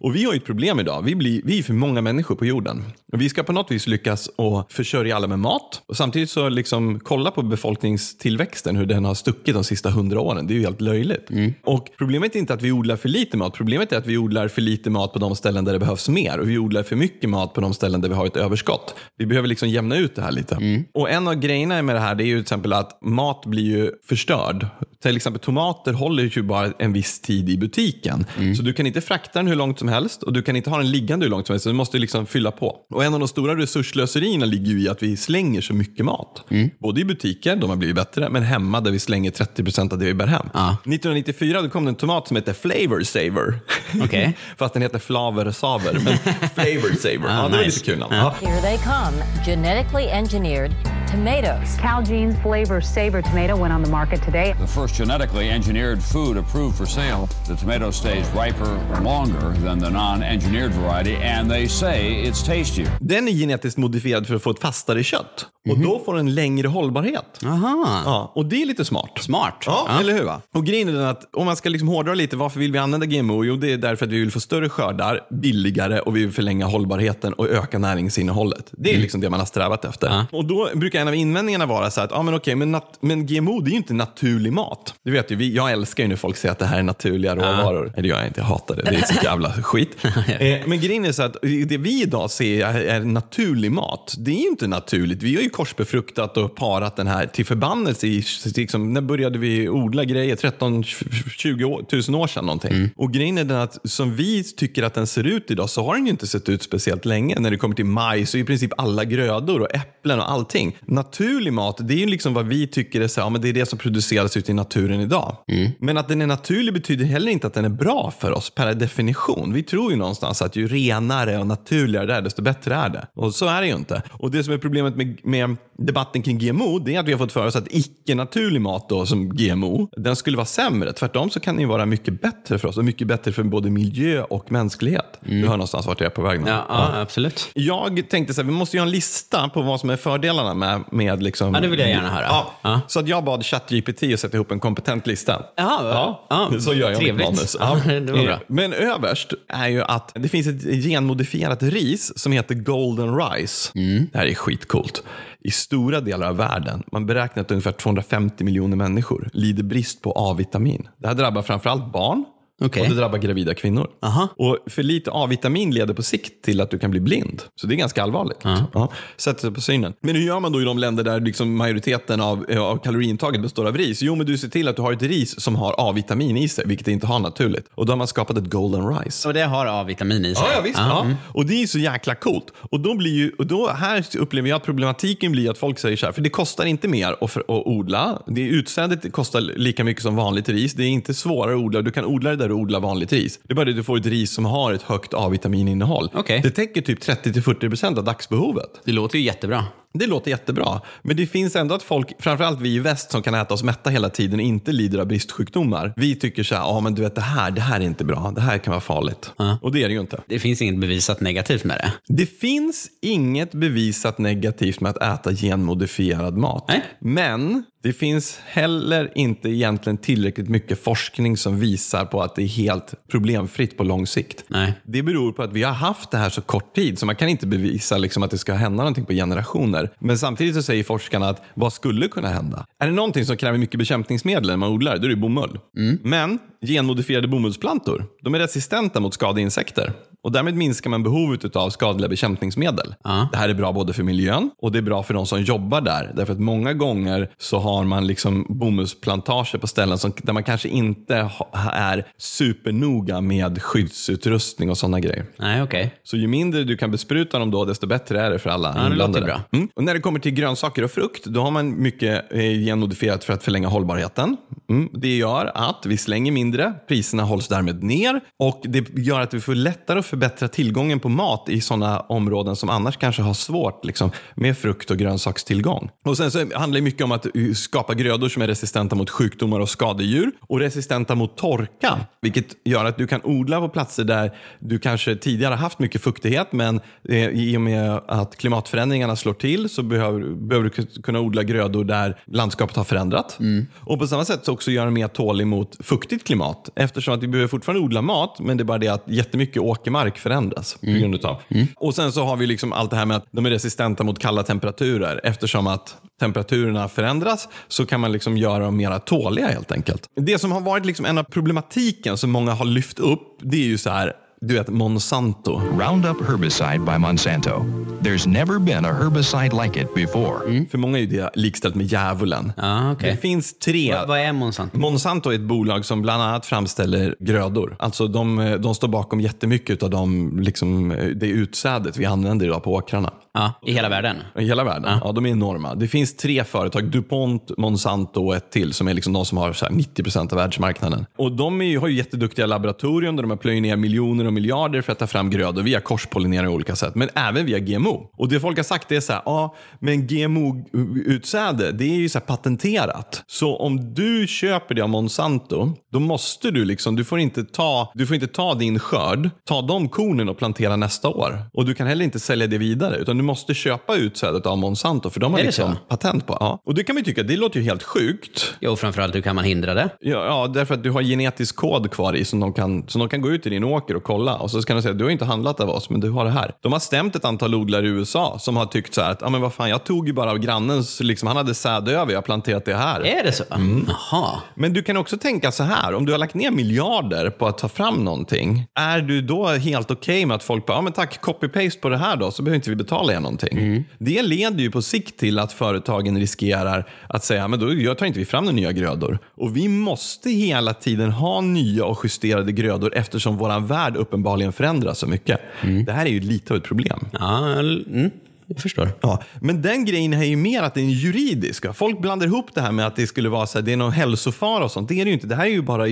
[0.00, 1.02] Och vi har ju ett problem idag.
[1.02, 2.82] Vi, blir, vi är för många människor på jorden.
[3.14, 5.82] Och vi ska på något vis lyckas att försörja alla med mat.
[5.86, 10.46] Och samtidigt så liksom kolla på befolkningstillväxten, hur den har stuckit de sista hundra åren.
[10.46, 11.28] Det är ju helt löjligt.
[11.64, 13.54] Och problemet är inte att vi odlar för lite mat.
[13.54, 16.38] Problemet är att vi odlar för lite mat på de ställen där det behövs mer.
[16.38, 18.94] Och vi odlar för mycket mat på de ställen där vi har ett överskott.
[19.18, 20.84] Vi behöver liksom jämna ut det här lite.
[20.94, 23.64] Och en av grejerna med det här det är ju till exempel att mat blir
[23.64, 24.66] ju förstörd.
[25.02, 28.26] Till exempel tomater håller ju bara en viss tid i butiken.
[28.56, 30.78] Så du kan inte frakta den hur långt som helst och du kan inte ha
[30.78, 31.62] den liggande hur långt som helst.
[31.62, 32.76] Så du måste liksom fylla på.
[32.90, 36.44] Och en av de stora resurslöserierna ligger ju i att vi slänger så mycket mat.
[36.78, 40.04] Både i butiker, de har blivit bättre, men hemma där vi slänger 30% av det
[40.04, 40.46] vi bär hem.
[40.54, 40.70] Ja.
[40.70, 43.58] 1994 då kom det en tomat som heter Flavor Saver.
[44.02, 44.36] Okej.
[44.56, 46.18] Fast den heter Flaver Saver, men
[46.54, 47.28] Flavor Saver.
[47.28, 47.64] ja, det var nice.
[47.64, 48.14] lite kul namn.
[48.14, 48.34] Ja.
[48.40, 50.72] Here they come, genetically engineered
[51.14, 51.76] tomatoes.
[51.80, 54.54] Calgene's Flavor Savor tomato went on the market today.
[54.60, 57.28] The first genetically engineered food approved for sale.
[57.48, 62.88] The tomato stays riper longer than the non engineered variety, and they say it's tastier.
[63.00, 65.46] Den är genetiskt modifierad för att få ett fastare kött.
[65.70, 67.40] Och då får den längre hållbarhet.
[67.44, 68.02] Aha.
[68.04, 69.10] Ja, och det är lite smart.
[69.20, 69.62] Smart.
[69.66, 70.00] Ja, Ja.
[70.00, 70.24] eller hur?
[70.24, 70.40] Va?
[70.54, 73.06] Och grejen är den att om man ska liksom hårdra lite, varför vill vi använda
[73.06, 73.44] GMO?
[73.44, 76.66] Jo, det är därför att vi vill få större skördar, billigare och vi vill förlänga
[76.66, 78.70] hållbarheten och öka näringsinnehållet.
[78.72, 80.06] Det är liksom det man har strävat efter.
[80.06, 80.26] Ja.
[80.32, 83.26] Och då brukar en av invändningarna vara så här att, ja men okej, men, men
[83.26, 84.94] GMO det är ju inte naturlig mat.
[85.04, 87.36] Du vet ju, vi, jag älskar ju när folk säger att det här är naturliga
[87.36, 87.84] råvaror.
[87.94, 88.82] Nej, det gör jag inte, jag hatar det.
[88.82, 89.96] Det är så jävla skit.
[90.04, 94.14] eh, men grejen är så att det vi idag ser är, naturlig mat.
[94.18, 95.22] Det är ju inte naturligt.
[95.22, 98.24] Vi har ju korsbefruktat och parat den här till förbannelse i,
[98.56, 100.36] liksom, när började vi odla grejer?
[100.36, 102.90] 13-20 år- tusen år sedan någonting.
[102.96, 105.94] Och grejen är den att som vi tycker att den ser ut idag så har
[105.94, 107.40] den ju inte sett ut speciellt länge.
[107.40, 110.76] När det kommer till majs och i princip alla grödor och äpplen och allting.
[110.94, 113.48] Naturlig mat, det är ju liksom vad vi tycker är så här, ja, men det
[113.48, 115.36] är det som produceras ute i naturen idag.
[115.78, 118.74] Men att den är naturlig betyder heller inte att den är bra för oss per
[118.74, 119.52] definition.
[119.52, 123.06] Vi tror ju någonstans att ju renare och naturligare det är, desto bättre är det.
[123.14, 124.02] Och så är det ju inte.
[124.10, 127.18] Och det som är problemet med, med debatten kring GMO, det är att vi har
[127.18, 130.92] fått för oss att icke-naturlig mat då, som GMO, den skulle vara sämre.
[130.92, 133.70] Tvärtom så kan den ju vara mycket bättre för oss och mycket bättre för både
[133.70, 135.18] miljö och mänsklighet.
[135.20, 136.50] Du hör någonstans vart jag är på väg nu.
[136.50, 137.50] Ja, ja, absolut.
[137.54, 140.83] Jag tänkte så här, vi måste göra en lista på vad som är fördelarna med,
[140.90, 141.54] med liksom...
[141.54, 142.26] Ja, det vill jag gärna höra.
[142.28, 142.52] Ja.
[142.62, 142.80] Ja.
[142.88, 145.42] Så att jag bad ChatGPT att sätta ihop en kompetent lista.
[145.56, 146.50] Jaha, ja.
[146.60, 147.16] Så gör jag Trevligt.
[147.28, 147.56] mitt manus.
[147.60, 148.32] Ja, det var bra.
[148.32, 153.72] Eh, Men överst är ju att det finns ett genmodifierat ris som heter golden rice.
[153.74, 154.06] Mm.
[154.12, 155.02] Det här är skitcoolt.
[155.40, 160.12] I stora delar av världen, man beräknar att ungefär 250 miljoner människor lider brist på
[160.16, 160.88] A-vitamin.
[160.96, 162.24] Det här drabbar framförallt barn
[162.60, 162.82] Okej.
[162.82, 163.90] och det drabbar gravida kvinnor.
[164.02, 164.28] Aha.
[164.36, 167.42] Och för lite A-vitamin leder på sikt till att du kan bli blind.
[167.56, 168.38] Så det är ganska allvarligt.
[168.72, 168.92] Ja.
[169.16, 169.92] Sätter sig på synen.
[170.00, 173.42] Men hur gör man då i de länder där liksom majoriteten av, eh, av kaloriintaget
[173.42, 174.02] består av ris?
[174.02, 176.64] Jo, men du ser till att du har ett ris som har A-vitamin i sig,
[176.66, 177.66] vilket det inte har naturligt.
[177.74, 179.28] Och då har man skapat ett golden rice.
[179.28, 180.44] Och det har A-vitamin i sig.
[180.48, 180.78] Ja, ja visst.
[180.78, 181.06] Ja.
[181.28, 182.52] Och det är så jäkla coolt.
[182.70, 185.96] Och då blir ju, och då här upplever jag att problematiken blir att folk säger
[185.96, 188.22] så här, för det kostar inte mer att, för, att odla.
[188.26, 190.72] Det utsädet kostar lika mycket som vanligt ris.
[190.74, 191.82] Det är inte svårare att odla.
[191.82, 193.40] Du kan odla det där du odlar vanligt ris.
[193.42, 196.10] Det är bara det att du får ett ris som har ett högt A-vitaminnehåll.
[196.14, 196.40] Okej.
[196.42, 198.70] Det täcker typ 30-40% av dagsbehovet.
[198.84, 199.64] Det låter ju jättebra.
[199.98, 200.80] Det låter jättebra.
[201.02, 203.90] Men det finns ändå att folk, framförallt vi i väst som kan äta oss mätta
[203.90, 205.92] hela tiden och inte lider av bristsjukdomar.
[205.96, 208.32] Vi tycker så här, ja men du vet det här, det här är inte bra.
[208.34, 209.32] Det här kan vara farligt.
[209.62, 210.20] Och det är det ju inte.
[210.26, 212.14] Det finns inget bevisat negativt med det.
[212.14, 216.64] Det finns inget bevisat negativt med att äta genmodifierad mat.
[216.68, 216.84] Nej.
[217.00, 222.46] Men det finns heller inte egentligen tillräckligt mycket forskning som visar på att det är
[222.46, 224.44] helt problemfritt på lång sikt.
[224.48, 224.72] Nej.
[224.82, 227.28] Det beror på att vi har haft det här så kort tid så man kan
[227.28, 229.83] inte bevisa liksom att det ska hända någonting på generationer.
[229.98, 232.66] Men samtidigt så säger forskarna att vad skulle kunna hända?
[232.78, 235.58] Är det någonting som kräver mycket bekämpningsmedel när man odlar, då är det bomull.
[236.02, 239.92] Men genmodifierade bomullsplantor, de är resistenta mot skadeinsekter.
[240.22, 242.94] Och därmed minskar man behovet av skadliga bekämpningsmedel.
[243.32, 245.80] Det här är bra både för miljön och det är bra för de som jobbar
[245.80, 246.12] där.
[246.16, 250.68] Därför att många gånger så har man liksom bomullsplantager på ställen som, där man kanske
[250.68, 251.30] inte
[251.72, 255.26] är supernoga med skyddsutrustning och sådana grejer.
[255.36, 255.94] Nej, okej.
[256.02, 258.86] Så ju mindre du kan bespruta dem då, desto bättre är det för alla låter
[258.86, 259.26] inblandade.
[259.26, 259.40] bra.
[259.52, 259.68] Mm.
[259.76, 263.32] Och när det kommer till grönsaker och frukt, då har man mycket eh, genmodifierat för
[263.32, 264.36] att förlänga hållbarheten.
[264.70, 264.88] Mm.
[264.92, 266.53] Det gör att vi slänger mindre,
[266.88, 271.08] priserna hålls därmed ner och det gör att vi får lättare att förbättra tillgången på
[271.08, 275.90] mat i sådana områden som annars kanske har svårt liksom, med frukt och grönsakstillgång.
[276.04, 279.10] Och sen så handlar det mycket om att eh, skapa grödor som är resistenta mot
[279.10, 284.04] sjukdomar och skadedjur och resistenta mot torka, vilket gör att du kan odla på platser
[284.04, 289.34] där du kanske tidigare haft mycket fuktighet men eh, i och med att klimatförändringarna slår
[289.34, 293.38] till så behöver, behöver du kunna odla grödor där landskapet har förändrat.
[293.80, 296.43] Och på samma sätt så också göra den mer tålig mot fuktigt klimat
[296.76, 300.18] eftersom att vi behöver fortfarande odla mat men det är bara det att jättemycket åkermark
[300.18, 301.42] förändras på grund utav.
[301.76, 304.18] Och sen så har vi liksom allt det här med att de är resistenta mot
[304.18, 309.72] kalla temperaturer eftersom att temperaturerna förändras så kan man liksom göra dem mera tåliga helt
[309.72, 310.06] enkelt.
[310.16, 313.66] Det som har varit liksom en av problematiken som många har lyft upp det är
[313.66, 314.12] ju så här
[314.46, 315.60] du vet Monsanto.
[315.78, 317.64] Roundup herbicide by Monsanto.
[318.00, 320.66] There's never been a herbicide like it before.
[320.70, 322.52] För många är det likställt med djävulen.
[322.56, 323.10] Ja, okej.
[323.10, 323.94] Det finns tre.
[323.94, 324.78] Vad, vad är Monsanto?
[324.78, 327.76] Monsanto är ett bolag som bland annat framställer grödor.
[327.78, 332.72] Alltså de, de står bakom jättemycket av de, liksom, det utsädet vi använder idag på
[332.72, 333.10] åkrarna.
[333.34, 334.16] Ja, I hela världen?
[334.38, 334.98] I hela världen.
[335.04, 335.12] Ja.
[335.12, 335.74] de är enorma.
[335.74, 339.52] Det finns tre företag, DuPont, Monsanto och ett till, som är liksom de som har
[339.52, 341.06] så här 90% av världsmarknaden.
[341.16, 344.32] Och de är ju, har ju jätteduktiga laboratorium där de har plöjt ner miljoner och
[344.34, 348.10] miljarder för att ta fram grödor via korspollinering på olika sätt, men även via GMO.
[348.16, 352.18] Och det folk har sagt är så här, ja, men GMO-utsäde, det är ju så
[352.18, 353.22] här patenterat.
[353.26, 357.92] Så om du köper det av Monsanto, då måste du liksom, du får inte ta,
[357.94, 361.38] du får inte ta din skörd, ta de kornen och plantera nästa år.
[361.52, 365.10] Och du kan heller inte sälja det vidare, utan du måste köpa utsädet av Monsanto,
[365.10, 366.36] för de har liksom patent på.
[366.40, 366.62] Ja.
[366.66, 368.54] Och det kan man ju tycka, det låter ju helt sjukt.
[368.60, 369.88] Jo, framförallt hur kan man hindra det?
[370.00, 373.08] Ja, ja, därför att du har genetisk kod kvar i som de, kan, som de
[373.08, 374.23] kan gå ut i din åker och kolla.
[374.32, 376.30] Och så kan de säga, du har inte handlat av oss, men du har det
[376.30, 376.52] här.
[376.60, 379.28] De har stämt ett antal odlare i USA som har tyckt så här att, ja
[379.28, 382.18] men vad fan, jag tog ju bara av grannens, liksom, han hade säd över, jag
[382.18, 383.06] har planterat det här.
[383.06, 383.44] Är det så?
[383.54, 383.86] Mm.
[383.88, 384.40] Jaha.
[384.54, 387.58] Men du kan också tänka så här, om du har lagt ner miljarder på att
[387.58, 391.18] ta fram någonting, är du då helt okej med att folk bara, ja men tack,
[391.22, 393.84] copy-paste på det här då, så behöver inte vi betala er någonting.
[393.98, 398.18] Det leder ju på sikt till att företagen riskerar att säga, men då tar inte
[398.18, 399.18] vi fram några nya grödor.
[399.36, 404.98] Och vi måste hela tiden ha nya och justerade grödor eftersom vår värld uppenbarligen förändras
[404.98, 405.40] så mycket.
[405.86, 406.98] Det här är ju lite av ett problem.
[407.12, 408.10] Ja, mm,
[408.46, 408.92] jag förstår.
[409.00, 411.74] Ja, men den grejen är ju mer att den juridisk.
[411.74, 413.92] Folk blandar ihop det här med att det skulle vara så här, det är någon
[413.92, 414.88] hälsofara och sånt.
[414.88, 415.26] Det är det ju inte.
[415.26, 415.84] Det här är ju bara,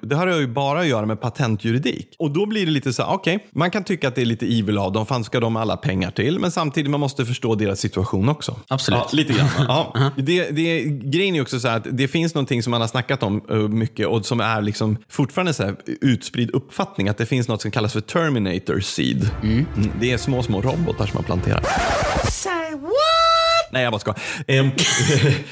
[0.00, 2.16] det här har ju bara att göra med patentjuridik.
[2.18, 4.46] Och då blir det lite så här, okej, man kan tycka att det är lite
[4.46, 5.06] evil av dem.
[5.06, 6.38] Fan ska de alla pengar till?
[6.38, 8.56] Men samtidigt, man måste förstå deras situation också.
[8.68, 9.00] Absolut.
[9.00, 9.48] Ja, lite grann.
[9.68, 9.94] Ja.
[10.16, 13.22] det, det, grejen är också så här att det finns någonting som man har snackat
[13.22, 17.08] om eh, mycket och som är liksom fortfarande så här utspridd uppfattning.
[17.08, 19.30] Att det finns något som kallas för Terminator Seed.
[19.42, 19.66] Mm,
[20.00, 21.55] Det är små, små robotar som man planterar.
[23.70, 24.14] Nej, jag bara ska.
[24.46, 24.70] Ehm,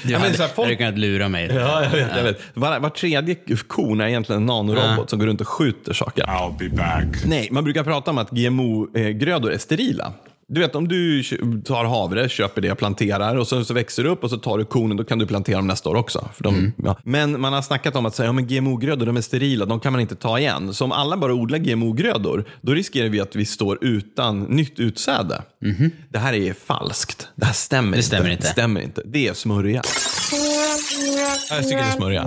[0.02, 1.50] Du ja, hade, folk, hade kunnat lura mig.
[1.54, 2.16] Ja, jag vet.
[2.16, 2.40] Jag vet.
[2.54, 3.36] Var, var tredje
[3.66, 6.24] kon är egentligen en nanorobot som går runt och skjuter saker.
[6.24, 7.24] I'll be back.
[7.24, 10.12] Nej, man brukar prata om att GMO-grödor är sterila.
[10.48, 11.22] Du vet om du
[11.64, 14.64] tar havre, köper det, planterar och sen så växer det upp och så tar du
[14.64, 16.28] kornen, då kan du plantera dem nästa år också.
[16.38, 16.96] De, ja.
[17.04, 19.92] Men man har snackat om att säga, ja, men GMO-grödor de är sterila, de kan
[19.92, 20.74] man inte ta igen.
[20.74, 25.42] Så om alla bara odlar GMO-grödor, då riskerar vi att vi står utan nytt utsäde.
[26.08, 27.28] Det här är falskt.
[27.36, 28.42] Det här stämmer, Det stämmer inte.
[28.42, 29.02] Det stämmer inte.
[29.04, 29.82] Det är smörja.
[31.50, 32.24] Jag tycker det är smörja.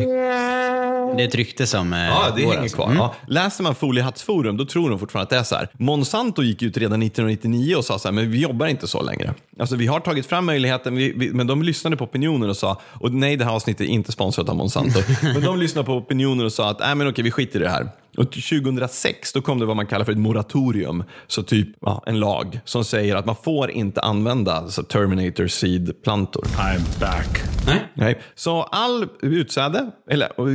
[1.17, 2.75] Det är ett rykte som eh, Ja, det går hänger alltså.
[2.77, 2.93] kvar.
[2.95, 3.15] Ja.
[3.27, 5.69] Läser man Foliehattsforum då tror de fortfarande att det är så här.
[5.73, 9.33] Monsanto gick ut redan 1999 och sa så här, men vi jobbar inte så längre.
[9.59, 12.81] Alltså vi har tagit fram möjligheten, vi, vi, men de lyssnade på opinionen och sa,
[12.93, 16.45] och nej det här avsnittet är inte sponsrat av Monsanto, men de lyssnade på opinionen
[16.45, 17.89] och sa att, nej men okej vi skiter i det här.
[18.17, 21.03] Och till 2006 då kom det vad man kallar för ett moratorium.
[21.27, 26.45] Så typ ja, en lag som säger att man får inte använda så Terminator seed-plantor.
[26.45, 27.41] I'm back.
[27.67, 27.83] Nej.
[27.93, 28.21] Nej.
[28.35, 30.47] Så all utsäde eller, och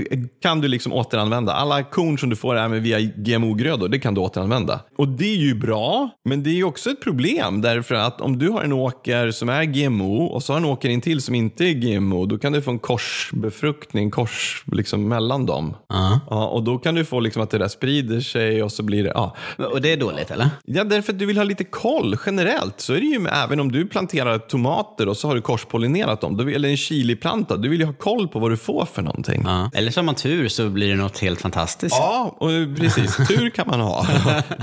[0.42, 1.53] kan du liksom återanvända.
[1.53, 4.81] Alla korn som du får även via GMO-grödor, det kan du återanvända.
[4.98, 8.38] Och det är ju bra, men det är ju också ett problem därför att om
[8.38, 11.35] du har en åker som är GMO och så har en åker in till som
[11.35, 15.77] inte är GMO, då kan du få en korsbefruktning, kors liksom mellan dem.
[15.88, 19.04] Ja, och då kan du få liksom att det där sprider sig och så blir
[19.04, 19.36] det, ja.
[19.58, 20.50] Och det är dåligt eller?
[20.64, 22.80] Ja, därför att du vill ha lite koll generellt.
[22.80, 26.20] Så är det ju med, även om du planterar tomater och så har du korspollinerat
[26.20, 29.42] dem, eller en chiliplanta, du vill ju ha koll på vad du får för någonting.
[29.46, 29.70] Ja.
[29.74, 31.96] Eller så har man tur så blir det något helt fantastiskt.
[31.98, 33.16] Ja, och precis.
[33.28, 34.06] Tur kan man ha.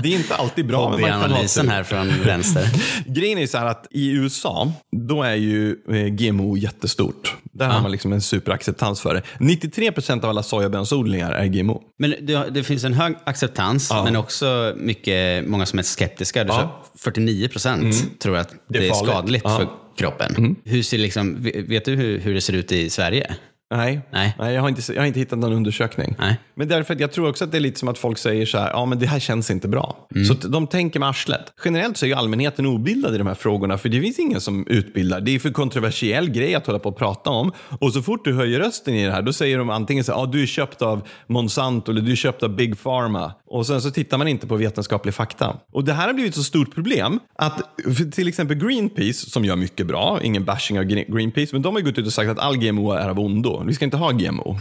[0.02, 1.68] Det är inte alltid bra, men man kan ha tur.
[1.68, 2.64] här från vänster.
[3.06, 7.36] Grejen är så här att i USA, då är ju eh, GMO jättestort.
[7.60, 9.22] Där har man liksom en superacceptans för det.
[9.38, 11.82] 93% av alla sojabönsodlingar är GMO.
[11.98, 14.04] Men det, det finns en hög acceptans, Ja.
[14.04, 16.44] men också mycket, många som är skeptiska.
[16.44, 16.82] Du Ja.
[16.94, 19.10] sa 49 procent tror att det Det är farligt.
[19.12, 19.56] skadligt Ja.
[19.58, 20.56] för kroppen.
[20.64, 23.34] Hur ser liksom, vet du hur, hur det ser ut i Sverige?
[23.74, 24.34] Nej, Nej.
[24.38, 26.16] jag, har inte, jag har inte hittat någon undersökning.
[26.18, 26.36] Nej.
[26.54, 28.58] Men därför att jag tror också att det är lite som att folk säger så
[28.58, 30.08] här, ja men det här känns inte bra.
[30.14, 30.24] Mm.
[30.24, 31.52] Så de tänker med arslet.
[31.64, 34.66] Generellt så är ju allmänheten obildad i de här frågorna, för det finns ingen som
[34.66, 35.20] utbildar.
[35.20, 37.52] Det är för kontroversiell grej att hålla på och prata om.
[37.78, 40.20] Och så fort du höjer rösten i det här, då säger de antingen så här,
[40.20, 43.32] ja du är köpt av Monsanto eller du är köpt av Big Pharma.
[43.50, 45.56] Och sen så tittar man inte på vetenskaplig fakta.
[45.72, 47.62] Och det här har blivit så stort problem att
[48.12, 51.82] till exempel Greenpeace, som gör mycket bra, ingen bashing av Gre- Greenpeace, men de har
[51.82, 53.62] gått ut och sagt att all GMO är av ondo.
[53.66, 54.58] Vi ska inte ha GMO.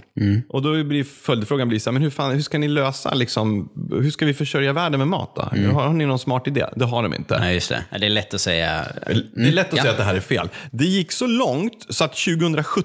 [0.49, 3.69] Och då blir följdfrågan blir så här, men hur, fan, hur ska ni lösa, liksom,
[3.91, 5.41] hur ska vi försörja världen med mat då?
[5.41, 6.65] Har, har ni någon smart idé?
[6.75, 7.39] Det har de inte.
[7.39, 7.83] Nej, just det.
[7.99, 8.85] Det är lätt att säga.
[9.35, 9.81] Det är lätt att ja.
[9.81, 10.49] säga att det här är fel.
[10.71, 12.83] Det gick så långt så att 2017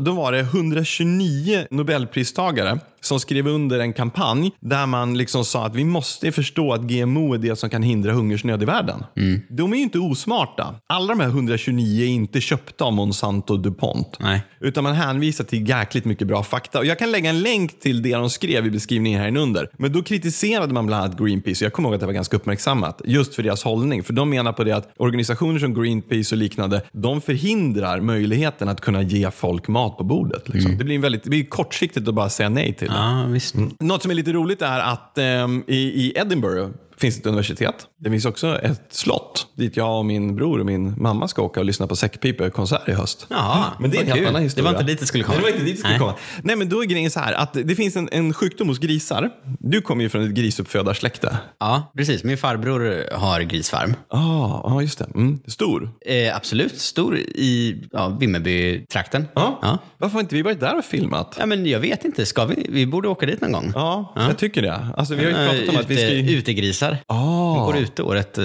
[0.00, 5.74] då var det 129 Nobelpristagare som skrev under en kampanj där man liksom sa att
[5.74, 9.04] vi måste förstå att GMO är det som kan hindra hungersnöd i världen.
[9.48, 10.74] De är ju inte osmarta.
[10.86, 14.16] Alla de här 129 är inte köpta av Monsanto och DuPont.
[14.20, 14.42] Nej.
[14.60, 16.78] Utan man hänvisar till jäkligt mycket bra fakta.
[16.78, 19.68] Och jag kan lägga en länk till det de skrev i beskrivningen här under.
[19.78, 21.64] Men då kritiserade man bland annat Greenpeace.
[21.64, 23.02] Jag kommer ihåg att det var ganska uppmärksammat.
[23.04, 24.02] Just för deras hållning.
[24.02, 28.80] För de menar på det att organisationer som Greenpeace och liknande, de förhindrar möjligheten att
[28.80, 30.48] kunna ge folk mat på bordet.
[30.48, 30.78] Liksom.
[30.78, 32.94] Det blir en väldigt, det blir kortsiktigt att bara säga nej till det.
[32.94, 33.54] Ja, visst.
[33.80, 37.74] Något som är lite roligt är att ehm, i, i Edinburgh finns ett universitet.
[38.04, 41.60] Det finns också ett slott dit jag och min bror och min mamma ska åka
[41.60, 43.26] och lyssna på säckpipekonsert i höst.
[43.30, 44.64] Jaha, men det är en helt annan Det historia.
[44.72, 45.38] var inte dit det skulle komma.
[45.42, 45.98] Nej, det var inte dit det skulle Nej.
[45.98, 46.14] komma.
[46.42, 49.30] Nej, men då är grejen så här att det finns en, en sjukdom hos grisar.
[49.58, 51.38] Du kommer ju från ett grisuppfödarsläkte.
[51.60, 52.24] Ja, precis.
[52.24, 53.94] Min farbror har grisfarm.
[54.10, 55.06] Ja, ah, ah, just det.
[55.14, 55.38] Mm.
[55.46, 55.90] Stor.
[56.06, 56.80] Eh, absolut.
[56.80, 59.26] Stor i ja, Vimmerby-trakten.
[59.34, 59.58] Ja.
[59.62, 59.78] Ja.
[59.98, 61.36] Varför har inte vi varit där och filmat?
[61.38, 62.26] Ja, men jag vet inte.
[62.26, 62.66] Ska vi?
[62.68, 63.72] Vi borde åka dit någon gång.
[63.74, 64.88] Ja, jag tycker det.
[64.96, 66.06] Alltså, vi har ju pratat om Eh, att vi ska...
[66.08, 66.96] ute, utegrisar.
[67.06, 67.54] Ah.
[67.54, 68.44] De går ute året eh,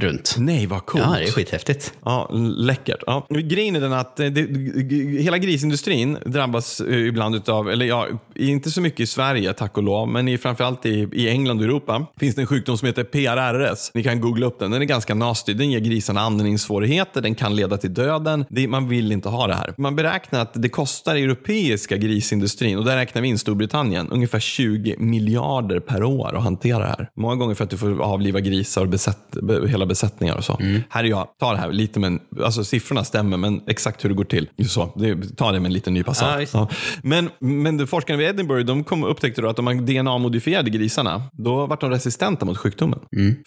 [0.00, 0.34] runt.
[0.38, 1.04] Nej, vad coolt.
[1.06, 1.92] Ja, det är skithäftigt.
[2.04, 3.02] Ja, läckert.
[3.06, 3.26] Ja.
[3.28, 4.42] Grejen är den att eh, det,
[5.22, 9.82] hela grisindustrin drabbas eh, ibland av, eller ja, inte så mycket i Sverige tack och
[9.82, 13.04] lov, men i, framförallt i, i England och Europa finns det en sjukdom som heter
[13.04, 13.90] PRRS.
[13.94, 14.70] Ni kan googla upp den.
[14.70, 15.54] Den är ganska nasty.
[15.54, 18.44] Den ger grisarna andningssvårigheter, den kan leda till döden.
[18.50, 19.74] Det, man vill inte ha det här.
[19.78, 24.96] Man beräknar att det kostar europeiska grisindustrin, och där räknar vi in Storbritannien, ungefär 20
[24.98, 27.10] miljarder per år att hantera det här.
[27.16, 30.60] Många gånger för att du får avliva grisar och besätt, be, hela besättningar och så.
[30.88, 34.14] Här är jag, ta det här lite men alltså siffrorna stämmer men exakt hur det
[34.14, 34.48] går till.
[34.68, 36.50] Så, det, ta det med en liten nypa salt.
[36.54, 36.68] Ja.
[37.02, 41.66] Men, men forskarna vid Edinburgh de kom upptäckte då att om man DNA-modifierade grisarna, då
[41.66, 42.98] var de resistenta mot sjukdomen.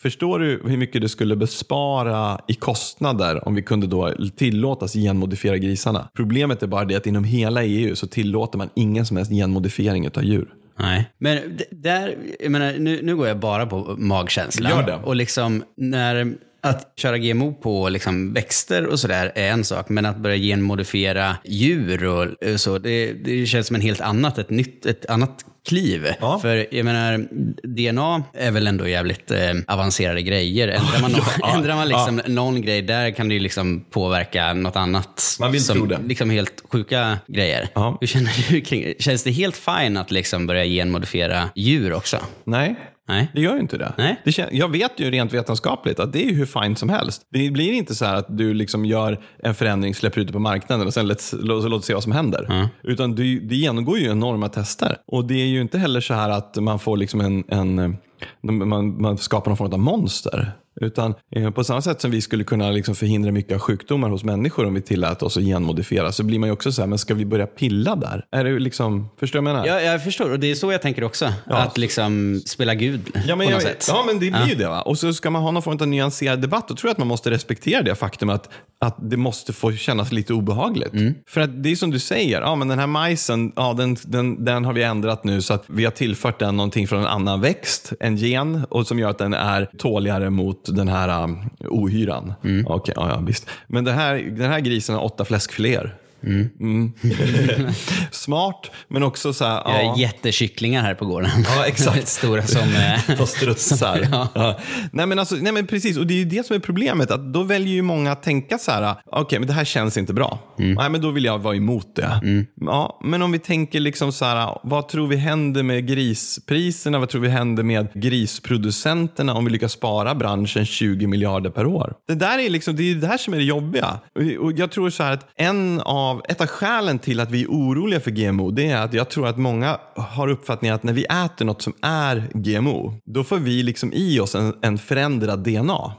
[0.01, 5.57] Förstår du hur mycket det skulle bespara i kostnader om vi kunde då tillåtas genmodifiera
[5.57, 6.09] grisarna?
[6.15, 10.09] Problemet är bara det att inom hela EU så tillåter man ingen som helst genmodifiering
[10.15, 10.47] av djur.
[10.79, 11.09] Nej.
[11.17, 14.71] Men d- där, jag menar, nu, nu går jag bara på magkänslan.
[14.71, 14.95] Gör det.
[14.95, 20.05] Och liksom när att köra GMO på liksom växter och sådär är en sak, men
[20.05, 24.49] att börja genmodifiera djur och eh, så, det, det känns som en helt annat, ett
[24.49, 26.07] nytt, ett annat kliv.
[26.21, 26.39] Ja.
[26.39, 27.27] För jag menar,
[27.63, 30.67] DNA är väl ändå jävligt eh, avancerade grejer.
[30.67, 34.75] Ändrar man, Ja, ändrar man liksom någon grej där kan det ju liksom påverka något
[34.75, 35.37] annat.
[35.39, 35.99] Man vill som, tro det.
[36.07, 37.69] Liksom helt sjuka grejer.
[37.73, 37.97] Ja.
[37.99, 42.17] Hur känner du kring Känns det helt fine att liksom börja genmodifiera djur också?
[42.43, 42.75] Nej,
[43.09, 43.31] Nej.
[43.33, 43.93] det gör ju inte det.
[43.97, 44.21] Nej.
[44.23, 47.21] det kän- jag vet ju rent vetenskapligt att det är hur fint som helst.
[47.31, 50.39] Det blir inte så här att du liksom gör en förändring, släpper ut det på
[50.39, 52.69] marknaden och sen låt, låt, låt se vad som händer.
[52.83, 54.97] Utan du, det genomgår ju enorma tester.
[55.07, 57.97] Och det är ju inte heller så här att man får liksom en, en
[58.41, 60.51] man, man skapar någon form av monster.
[60.81, 64.23] Utan eh, på samma sätt som vi skulle kunna liksom förhindra mycket av sjukdomar hos
[64.23, 66.97] människor om vi tillät oss att genmodifiera så blir man ju också så här, men
[66.97, 68.25] ska vi börja pilla där?
[68.31, 69.81] Är det liksom, förstår du vad jag menar?
[69.81, 70.31] Ja, jag förstår.
[70.31, 71.33] Och det är så jag tänker också.
[71.45, 73.85] Att liksom spela Gud Ja men, på jag, något sätt.
[73.87, 74.67] ja, men det blir ju det.
[74.67, 74.81] Va?
[74.81, 76.67] Och så ska man ha någon form av nyanserad debatt.
[76.67, 80.11] Då tror jag att man måste respektera det faktum att, att det måste få kännas
[80.11, 80.93] lite obehagligt.
[80.93, 81.13] Mm.
[81.27, 84.45] För att det är som du säger, ja, men den här majsen, ja, den, den,
[84.45, 87.41] den har vi ändrat nu så att vi har tillfört den någonting från en annan
[87.41, 92.33] växt, en gen, och som gör att den är tåligare mot den här um, ohyran.
[92.43, 92.67] Mm.
[92.67, 93.49] Okej, ja, ja, visst.
[93.67, 95.95] Men det här, den här grisen har åtta fläskfiléer.
[96.23, 96.91] Mm.
[98.11, 99.95] Smart, men också så här, Jag ja.
[99.97, 101.29] jättekycklingar här på gården.
[101.55, 102.07] Ja, exakt.
[102.07, 102.61] Stora som...
[103.07, 104.07] eh, Ta strutsar.
[104.11, 104.27] Ja.
[104.35, 104.59] ja.
[104.91, 107.11] Nej, men alltså, nej men precis, och det är ju det som är problemet.
[107.11, 110.13] Att då väljer ju många att tänka så här, okej men det här känns inte
[110.13, 110.39] bra.
[110.59, 112.19] Nej men då vill jag vara emot det.
[112.61, 116.99] Ja, men om vi tänker liksom så här, vad tror vi händer med grispriserna?
[116.99, 121.93] Vad tror vi händer med grisproducenterna om vi lyckas spara branschen 20 miljarder per år?
[122.07, 123.99] Det där är liksom, det är det här som är det jobbiga.
[124.39, 127.47] Och- jag tror så här att en av, ett av skälen till att vi är
[127.47, 131.03] oroliga för GMO, det är att jag tror att många har uppfattningen att när vi
[131.03, 135.91] äter något som är GMO, då får vi liksom i oss en, en förändrad DNA.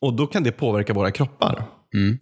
[0.00, 1.64] Och då kan det påverka våra kroppar.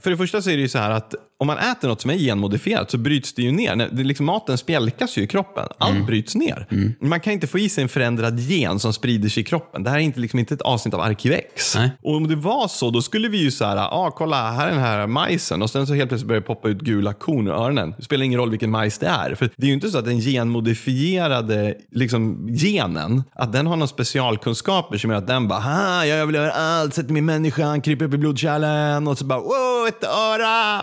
[0.03, 2.11] För det första så är det ju så här att om man äter något som
[2.11, 3.77] är genmodifierat så bryts det ju ner.
[3.77, 5.67] Det, liksom, maten spjälkas ju i kroppen.
[5.79, 6.67] Allt bryts ner.
[7.01, 9.83] Man kan inte få i sig en förändrad gen som sprider sig i kroppen.
[9.83, 11.75] Det här är inte, liksom, inte ett avsnitt av Arkivex.
[11.77, 11.91] Nej.
[12.03, 14.71] Och om det var så, då skulle vi ju så här, ah, kolla här är
[14.71, 17.53] den här majsen och sen så helt plötsligt börjar det poppa ut gula korn ur
[17.53, 17.95] öronen.
[17.99, 19.35] Det spelar ingen roll vilken majs det är.
[19.35, 23.89] För det är ju inte så att den genmodifierade liksom, genen, att den har några
[23.89, 28.15] specialkunskaper som gör att den bara, jag överlever allt, sätter mig i människan, kryper upp
[28.15, 30.83] i blodkärlen och så bara, wow, ett öra!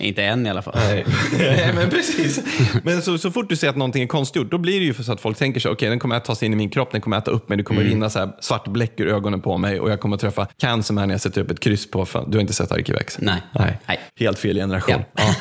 [0.00, 0.74] Inte än i alla fall.
[1.38, 2.40] Nej, men precis.
[2.82, 5.02] Men så, så fort du ser att någonting är konstgjort, då blir det ju för
[5.02, 6.92] så att folk tänker sig, okej, den kommer att ta sig in i min kropp,
[6.92, 7.92] den kommer att äta upp mig, det kommer Mm.
[7.92, 10.94] rinna så här svart bläck ur ögonen på mig och jag kommer att träffa cancer
[10.94, 13.18] när jag sätter upp ett kryss på, fan, du har inte sett Arkivex?
[13.20, 13.42] Nej.
[13.52, 13.78] Nej.
[13.86, 14.00] Nej.
[14.18, 15.02] Helt fel generation.
[15.16, 15.34] Ja.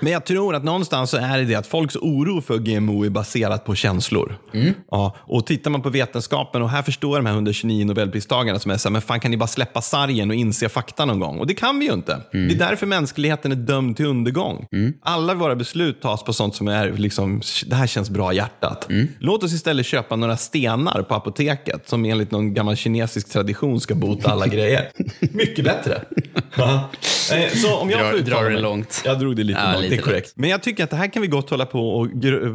[0.00, 3.10] Men jag tror att någonstans så är det det att folks oro för GMO är
[3.10, 4.38] baserat på känslor.
[4.54, 4.74] Mm.
[4.90, 8.76] Ja, och tittar man på vetenskapen, och här förstår de här 129 Nobelpristagarna som är
[8.76, 11.38] så här, men fan kan ni bara släppa sargen och inse fakta någon gång?
[11.38, 12.20] Och det kan vi ju inte.
[12.34, 12.48] Mm.
[12.48, 14.66] Det är därför mänskligheten är dömd till undergång.
[15.02, 18.90] Alla våra beslut tas på sånt som är, liksom, det här känns bra i hjärtat.
[18.90, 19.08] Mm.
[19.18, 23.94] Låt oss istället köpa några stenar på apoteket som enligt någon gammal kinesisk tradition ska
[23.94, 24.90] bota alla grejer.
[25.20, 26.02] Mycket bättre.
[27.32, 29.02] Eh, Så om jag Drar- får uttala drar det långt.
[29.04, 30.32] Jag drog det lite Ja, långt, lite det är korrekt.
[30.36, 32.08] Men jag tycker att det här kan vi gott hålla på och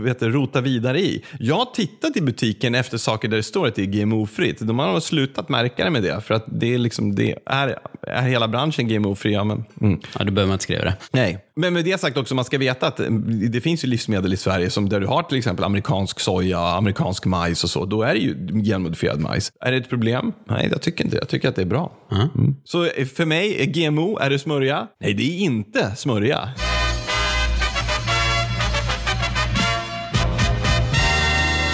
[0.06, 1.24] vet rota vidare i.
[1.40, 4.58] Jag har tittat i butiken efter saker där det står att det är GMO-fritt.
[4.60, 6.22] De har slutat märka det med det.
[6.22, 7.78] För att det är, liksom, det är,
[8.08, 9.34] är hela branschen GMO-fri?
[9.34, 10.00] Ja, men, mm.
[10.18, 10.96] Ja, då behöver man inte skriva det.
[11.12, 11.38] Nej.
[11.56, 14.38] Men med det sagt också, man ska veta att mm, det finns ju livsmedel i
[14.38, 17.86] Sverige som där du har till exempel amerikansk soja, amerikansk majs och så.
[17.86, 19.52] Då är det ju genmodifierad majs.
[19.62, 20.34] Är det ett problem?
[20.50, 21.18] Nej, jag tycker inte.
[21.18, 21.92] Jag tycker att det är bra.
[22.12, 22.56] Mm.
[22.64, 24.88] Så eh, för mig, är GMO, är det smörja?
[25.00, 26.50] Nej, det är inte smörja.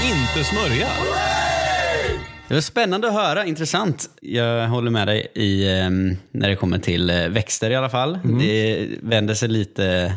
[0.04, 0.88] Inte smörja.
[2.48, 4.10] Det var spännande att höra, intressant.
[4.22, 5.90] Jag håller med dig i, eh,
[6.32, 8.20] när det kommer till eh, växter i alla fall.
[8.24, 8.40] Mm.
[8.40, 10.14] Det vänder sig lite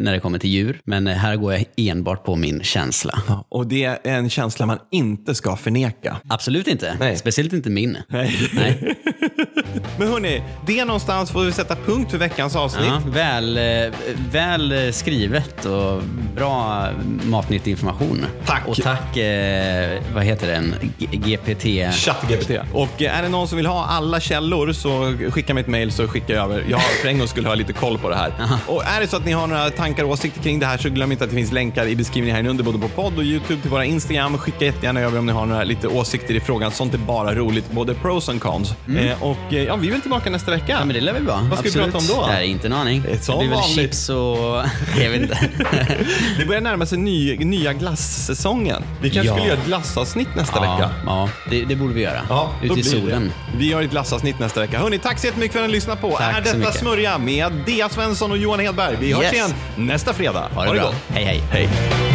[0.00, 3.22] när det kommer till djur, men eh, här går jag enbart på min känsla.
[3.28, 6.16] Ja, Och det är en känsla man inte ska förneka.
[6.28, 6.96] Absolut inte.
[7.00, 7.16] Nej.
[7.16, 7.98] Speciellt inte min.
[8.08, 8.50] Nej.
[8.54, 8.94] Nej.
[9.98, 12.86] Men hörni, det någonstans får vi sätta punkt för veckans avsnitt.
[12.86, 13.92] Ja, väl, eh,
[14.30, 16.02] väl eh, skrivet och
[16.36, 16.86] bra
[17.24, 18.26] matnyttig information.
[18.46, 18.62] Tack.
[18.68, 20.74] Och tack, eh, vad heter den?
[20.98, 21.64] G- GPT?
[21.92, 22.50] ChatGPT.
[22.72, 26.08] Och är det någon som vill ha alla källor så skicka mig ett mail så
[26.08, 26.64] skickar jag över.
[26.70, 28.32] Jag har för en gång skulle ha lite koll på det här.
[28.66, 30.88] Och är det så att ni har några tankar och åsikter kring det här så
[30.88, 33.60] glöm inte att det finns länkar i beskrivningen här under både på podd och YouTube
[33.62, 34.38] till våra Instagram.
[34.38, 36.70] Skicka jättegärna över om ni har några lite åsikter i frågan.
[36.70, 38.74] Sånt är bara roligt, både pros and cons.
[38.98, 40.64] Eh, och eh, ja, vi är väl tillbaka nästa vecka.
[40.78, 41.34] Ja, men det lär väl bra.
[41.50, 41.92] Vad ska vi Absolut.
[41.92, 42.26] prata om då?
[42.26, 43.02] Nej, inte en aning.
[43.02, 43.74] Det blir väl vanligt.
[43.74, 44.16] chips och...
[45.02, 45.38] Jag vet inte.
[46.38, 48.82] Det börjar närma sig ny, nya glassäsongen.
[49.02, 49.34] Vi kanske Ja.
[49.34, 50.90] skulle göra ett glassavsnitt nästa ja, vecka.
[51.06, 52.20] ja det, det borde vi göra.
[52.28, 52.90] Ja, Ute i blir det.
[53.00, 53.32] solen.
[53.58, 54.78] Vi gör ett glassavsnitt nästa vecka.
[54.78, 56.10] Hörni, tack så jättemycket för att ni lyssnade på.
[56.10, 56.74] Tack är detta mycket.
[56.78, 58.96] Smörja med Dea Svensson och Johan Hedberg.
[59.00, 59.32] Vi hörs Yes.
[59.32, 60.48] igen nästa fredag.
[60.54, 60.82] Ha det bra.
[60.82, 60.94] gott.
[61.08, 61.42] Hej, hej.
[61.50, 62.13] Hej.